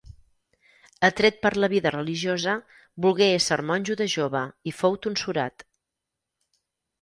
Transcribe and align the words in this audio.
Atret 1.09 1.35
per 1.43 1.51
la 1.63 1.69
vida 1.73 1.91
religiosa, 1.95 2.55
volgué 3.05 3.27
ésser 3.35 3.59
monjo 3.73 3.99
de 4.01 4.09
jove 4.15 4.43
i 4.73 4.75
fou 4.79 4.99
tonsurat. 5.05 5.69